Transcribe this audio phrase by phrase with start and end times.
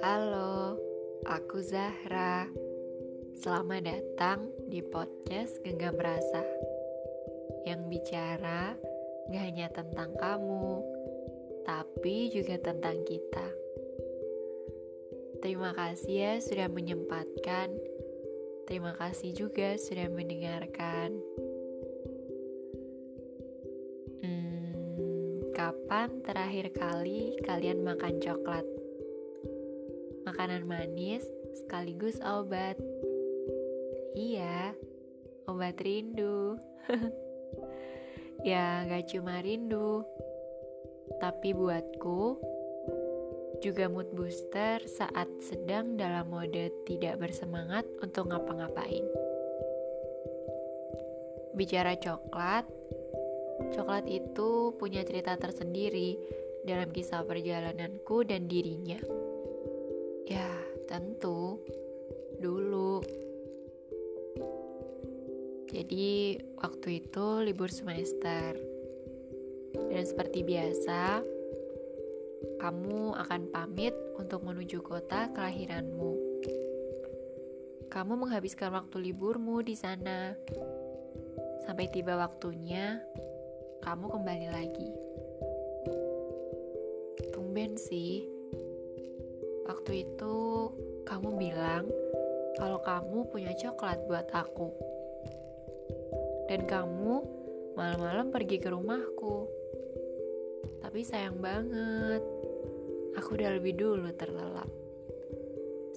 [0.00, 0.80] Halo,
[1.28, 2.48] aku Zahra.
[3.36, 6.40] Selamat datang di podcast Genggam Rasa
[7.68, 8.72] yang bicara
[9.28, 10.80] gak hanya tentang kamu,
[11.68, 13.52] tapi juga tentang kita.
[15.44, 17.68] Terima kasih ya sudah menyempatkan.
[18.64, 21.20] Terima kasih juga sudah mendengarkan.
[25.62, 28.66] Kapan terakhir kali kalian makan coklat?
[30.26, 31.22] Makanan manis
[31.54, 32.74] sekaligus obat.
[34.18, 34.74] Iya,
[35.46, 36.58] obat rindu.
[38.50, 40.02] ya, gak cuma rindu,
[41.22, 42.42] tapi buatku
[43.62, 49.06] juga mood booster saat sedang dalam mode tidak bersemangat untuk ngapa-ngapain.
[51.54, 52.66] Bicara coklat,
[53.72, 56.16] coklat itu punya cerita tersendiri
[56.62, 58.98] dalam kisah perjalananku dan dirinya.
[60.26, 60.48] Ya,
[60.86, 61.58] tentu
[62.38, 63.02] dulu.
[65.72, 68.54] Jadi, waktu itu libur semester.
[69.72, 71.24] Dan seperti biasa,
[72.60, 76.12] kamu akan pamit untuk menuju kota kelahiranmu.
[77.88, 80.36] Kamu menghabiskan waktu liburmu di sana.
[81.64, 83.00] Sampai tiba waktunya,
[83.82, 84.90] kamu kembali lagi.
[87.34, 88.22] Tumben sih.
[89.66, 90.36] Waktu itu
[91.02, 91.90] kamu bilang
[92.54, 94.70] kalau kamu punya coklat buat aku.
[96.46, 97.14] Dan kamu
[97.74, 99.50] malam-malam pergi ke rumahku.
[100.78, 102.22] Tapi sayang banget,
[103.18, 104.70] aku udah lebih dulu terlelap.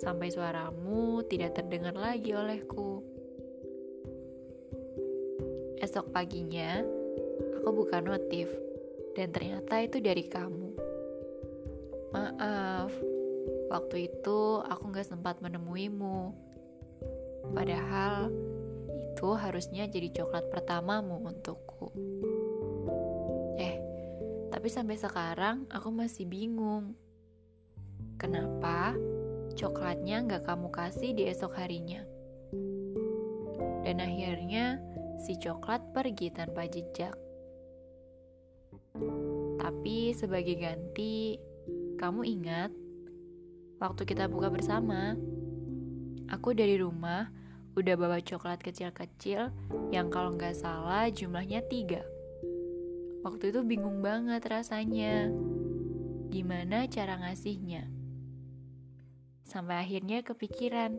[0.00, 3.04] Sampai suaramu tidak terdengar lagi olehku.
[5.84, 7.03] Esok paginya,
[7.60, 8.50] aku buka notif,
[9.14, 10.70] dan ternyata itu dari kamu.
[12.14, 12.92] Maaf,
[13.70, 16.34] waktu itu aku gak sempat menemuimu.
[17.54, 18.30] Padahal,
[19.14, 21.94] itu harusnya jadi coklat pertamamu untukku.
[23.56, 23.78] Eh,
[24.50, 26.98] tapi sampai sekarang aku masih bingung.
[28.18, 28.94] Kenapa
[29.54, 32.02] coklatnya nggak kamu kasih di esok harinya?
[33.86, 34.82] Dan akhirnya
[35.22, 37.23] si coklat pergi tanpa jejak.
[39.64, 41.34] Tapi sebagai ganti,
[41.98, 42.70] kamu ingat
[43.82, 45.18] waktu kita buka bersama,
[46.30, 47.26] aku dari rumah
[47.74, 49.50] udah bawa coklat kecil-kecil
[49.90, 52.06] yang kalau nggak salah jumlahnya tiga.
[53.26, 55.32] Waktu itu bingung banget rasanya.
[56.30, 57.90] Gimana cara ngasihnya?
[59.42, 60.94] Sampai akhirnya kepikiran,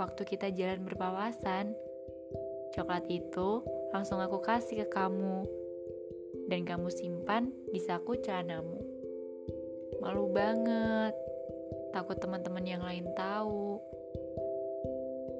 [0.00, 1.76] waktu kita jalan berpawasan,
[2.72, 3.60] coklat itu
[3.92, 5.59] langsung aku kasih ke kamu.
[6.50, 8.82] Dan kamu simpan di saku celanamu.
[10.02, 11.14] Malu banget.
[11.94, 13.78] Takut teman-teman yang lain tahu.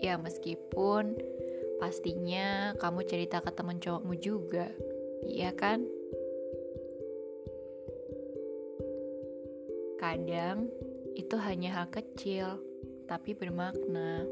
[0.00, 1.20] Ya meskipun
[1.76, 4.72] pastinya kamu cerita ke teman cowokmu juga,
[5.28, 5.84] iya kan?
[10.00, 10.68] Kadang
[11.16, 12.60] itu hanya hal kecil,
[13.08, 14.24] tapi bermakna.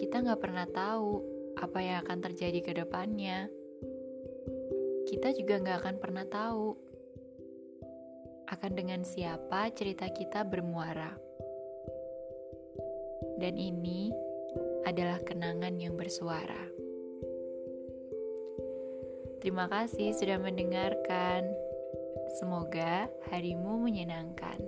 [0.00, 1.20] Kita nggak pernah tahu
[1.56, 3.48] apa yang akan terjadi ke depannya.
[5.06, 6.74] Kita juga nggak akan pernah tahu
[8.50, 11.14] akan dengan siapa cerita kita bermuara.
[13.38, 14.10] Dan ini
[14.82, 16.66] adalah kenangan yang bersuara.
[19.38, 21.46] Terima kasih sudah mendengarkan.
[22.42, 24.58] Semoga harimu menyenangkan.